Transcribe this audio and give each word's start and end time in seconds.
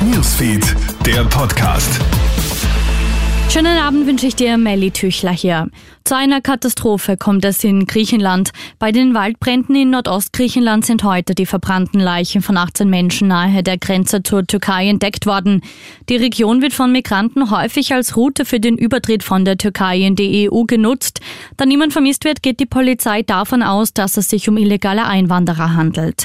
Newsfeed, 0.00 0.76
der 1.06 1.24
Podcast. 1.24 2.00
Schönen 3.48 3.78
Abend 3.78 4.06
wünsche 4.06 4.26
ich 4.26 4.34
dir, 4.34 4.56
Melly 4.56 4.90
Tüchler 4.90 5.32
hier. 5.32 5.68
Zu 6.04 6.16
einer 6.16 6.40
Katastrophe 6.40 7.16
kommt 7.16 7.44
es 7.44 7.62
in 7.64 7.86
Griechenland. 7.86 8.50
Bei 8.78 8.92
den 8.92 9.14
Waldbränden 9.14 9.76
in 9.76 9.90
Nordostgriechenland 9.90 10.86
sind 10.86 11.04
heute 11.04 11.34
die 11.34 11.46
verbrannten 11.46 12.00
Leichen 12.00 12.42
von 12.42 12.56
18 12.56 12.88
Menschen 12.88 13.28
nahe 13.28 13.62
der 13.62 13.78
Grenze 13.78 14.22
zur 14.22 14.46
Türkei 14.46 14.88
entdeckt 14.88 15.26
worden. 15.26 15.60
Die 16.08 16.16
Region 16.16 16.62
wird 16.62 16.72
von 16.72 16.92
Migranten 16.92 17.50
häufig 17.50 17.92
als 17.92 18.16
Route 18.16 18.44
für 18.44 18.58
den 18.58 18.78
Übertritt 18.78 19.22
von 19.22 19.44
der 19.44 19.58
Türkei 19.58 19.98
in 19.98 20.16
die 20.16 20.50
EU 20.50 20.64
genutzt. 20.64 21.20
Da 21.56 21.66
niemand 21.66 21.92
vermisst 21.92 22.24
wird, 22.24 22.42
geht 22.42 22.58
die 22.58 22.66
Polizei 22.66 23.22
davon 23.22 23.62
aus, 23.62 23.92
dass 23.92 24.16
es 24.16 24.30
sich 24.30 24.48
um 24.48 24.56
illegale 24.56 25.06
Einwanderer 25.06 25.74
handelt. 25.74 26.24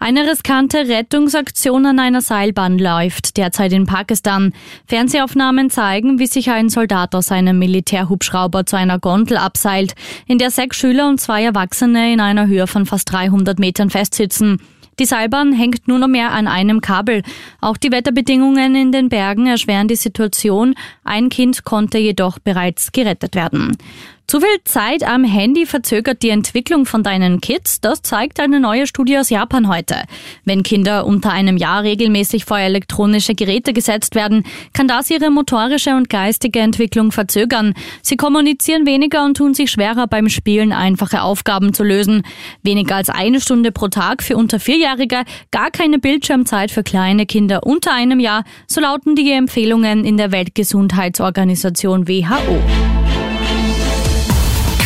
Eine 0.00 0.30
riskante 0.30 0.88
Rettungsaktion 0.88 1.84
an 1.84 1.98
einer 1.98 2.20
Seilbahn 2.20 2.78
läuft 2.78 3.36
derzeit 3.36 3.72
in 3.72 3.84
Pakistan. 3.84 4.52
Fernsehaufnahmen 4.86 5.70
zeigen, 5.70 6.20
wie 6.20 6.28
sich 6.28 6.50
ein 6.50 6.68
Soldat 6.68 7.16
aus 7.16 7.32
einem 7.32 7.58
Militärhubschrauber 7.58 8.64
zu 8.64 8.76
einer 8.76 9.00
Gondel 9.00 9.36
abseilt, 9.36 9.94
in 10.26 10.38
der 10.38 10.52
sechs 10.52 10.76
Schüler 10.76 11.08
und 11.08 11.20
zwei 11.20 11.42
Erwachsene 11.42 12.12
in 12.12 12.20
einer 12.20 12.46
Höhe 12.46 12.68
von 12.68 12.86
fast 12.86 13.10
300 13.12 13.58
Metern 13.58 13.90
festsitzen. 13.90 14.62
Die 15.00 15.04
Seilbahn 15.04 15.52
hängt 15.52 15.88
nur 15.88 15.98
noch 15.98 16.08
mehr 16.08 16.30
an 16.30 16.46
einem 16.46 16.80
Kabel. 16.80 17.22
Auch 17.60 17.76
die 17.76 17.90
Wetterbedingungen 17.90 18.76
in 18.76 18.92
den 18.92 19.08
Bergen 19.08 19.46
erschweren 19.46 19.88
die 19.88 19.96
Situation. 19.96 20.74
Ein 21.02 21.28
Kind 21.28 21.64
konnte 21.64 21.98
jedoch 21.98 22.38
bereits 22.38 22.92
gerettet 22.92 23.34
werden. 23.34 23.76
Zu 24.30 24.40
viel 24.40 24.62
Zeit 24.64 25.04
am 25.04 25.24
Handy 25.24 25.64
verzögert 25.64 26.22
die 26.22 26.28
Entwicklung 26.28 26.84
von 26.84 27.02
deinen 27.02 27.40
Kids, 27.40 27.80
das 27.80 28.02
zeigt 28.02 28.40
eine 28.40 28.60
neue 28.60 28.86
Studie 28.86 29.16
aus 29.16 29.30
Japan 29.30 29.68
heute. 29.68 30.02
Wenn 30.44 30.62
Kinder 30.62 31.06
unter 31.06 31.32
einem 31.32 31.56
Jahr 31.56 31.82
regelmäßig 31.82 32.44
vor 32.44 32.58
elektronische 32.58 33.34
Geräte 33.34 33.72
gesetzt 33.72 34.14
werden, 34.14 34.44
kann 34.74 34.86
das 34.86 35.08
ihre 35.08 35.30
motorische 35.30 35.96
und 35.96 36.10
geistige 36.10 36.58
Entwicklung 36.58 37.10
verzögern. 37.10 37.72
Sie 38.02 38.18
kommunizieren 38.18 38.84
weniger 38.84 39.24
und 39.24 39.38
tun 39.38 39.54
sich 39.54 39.70
schwerer 39.70 40.06
beim 40.06 40.28
Spielen 40.28 40.72
einfache 40.74 41.22
Aufgaben 41.22 41.72
zu 41.72 41.82
lösen. 41.82 42.20
Weniger 42.62 42.96
als 42.96 43.08
eine 43.08 43.40
Stunde 43.40 43.72
pro 43.72 43.88
Tag 43.88 44.22
für 44.22 44.36
unter 44.36 44.60
Vierjährige, 44.60 45.22
gar 45.50 45.70
keine 45.70 45.98
Bildschirmzeit 45.98 46.70
für 46.70 46.82
kleine 46.82 47.24
Kinder 47.24 47.66
unter 47.66 47.94
einem 47.94 48.20
Jahr, 48.20 48.44
so 48.66 48.82
lauten 48.82 49.16
die 49.16 49.32
Empfehlungen 49.32 50.04
in 50.04 50.18
der 50.18 50.32
Weltgesundheitsorganisation 50.32 52.06
WHO. 52.06 52.87